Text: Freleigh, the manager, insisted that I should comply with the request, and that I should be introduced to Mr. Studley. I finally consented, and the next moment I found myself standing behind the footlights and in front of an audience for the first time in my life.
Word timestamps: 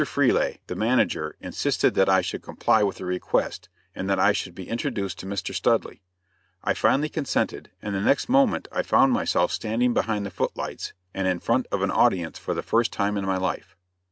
Freleigh, 0.03 0.57
the 0.65 0.73
manager, 0.75 1.35
insisted 1.39 1.93
that 1.93 2.09
I 2.09 2.21
should 2.21 2.41
comply 2.41 2.81
with 2.81 2.95
the 2.97 3.05
request, 3.05 3.69
and 3.93 4.09
that 4.09 4.17
I 4.19 4.31
should 4.31 4.55
be 4.55 4.67
introduced 4.67 5.19
to 5.19 5.27
Mr. 5.27 5.53
Studley. 5.53 6.01
I 6.63 6.73
finally 6.73 7.07
consented, 7.07 7.69
and 7.83 7.93
the 7.93 8.01
next 8.01 8.27
moment 8.27 8.67
I 8.71 8.81
found 8.81 9.13
myself 9.13 9.51
standing 9.51 9.93
behind 9.93 10.25
the 10.25 10.31
footlights 10.31 10.93
and 11.13 11.27
in 11.27 11.39
front 11.39 11.67
of 11.71 11.83
an 11.83 11.91
audience 11.91 12.39
for 12.39 12.55
the 12.55 12.63
first 12.63 12.91
time 12.91 13.15
in 13.15 13.27
my 13.27 13.37
life. 13.37 13.77